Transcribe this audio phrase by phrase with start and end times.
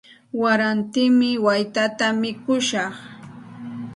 [0.41, 2.93] Warantimi waytata mikushaq.